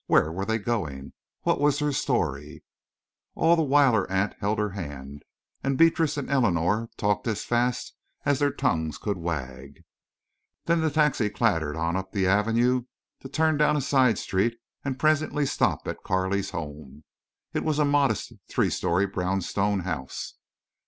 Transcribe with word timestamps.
Where 0.07 0.31
were 0.31 0.45
they 0.45 0.57
going? 0.57 1.13
What 1.43 1.61
was 1.61 1.77
their 1.77 1.91
story? 1.91 2.53
And 3.35 3.45
all 3.45 3.55
the 3.55 3.61
while 3.61 3.93
her 3.93 4.09
aunt 4.09 4.33
held 4.39 4.57
her 4.57 4.71
hand, 4.71 5.21
and 5.63 5.77
Beatrice 5.77 6.17
and 6.17 6.27
Eleanor 6.27 6.89
talked 6.97 7.27
as 7.27 7.43
fast 7.43 7.93
as 8.25 8.39
their 8.39 8.51
tongues 8.51 8.97
could 8.97 9.17
wag. 9.19 9.83
Then 10.65 10.81
the 10.81 10.89
taxi 10.89 11.29
clattered 11.29 11.77
on 11.77 11.95
up 11.95 12.13
the 12.13 12.25
Avenue, 12.25 12.85
to 13.19 13.29
turn 13.29 13.57
down 13.57 13.77
a 13.77 13.81
side 13.81 14.17
street 14.17 14.57
and 14.83 14.97
presently 14.97 15.45
stop 15.45 15.87
at 15.87 16.01
Carley's 16.01 16.49
home. 16.49 17.03
It 17.53 17.63
was 17.63 17.77
a 17.77 17.85
modest 17.85 18.33
three 18.47 18.71
story 18.71 19.05
brown 19.05 19.41
stone 19.41 19.81
house. 19.81 20.33